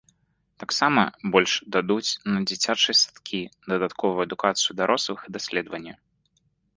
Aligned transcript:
Таксама 0.61 1.01
больш 1.33 1.51
дадуць 1.75 2.11
на 2.33 2.39
дзіцячыя 2.51 2.95
садкі, 3.03 3.41
дадатковую 3.73 4.23
адукацыю 4.27 4.71
дарослых 4.81 5.19
і 5.27 5.35
даследаванні. 5.37 5.93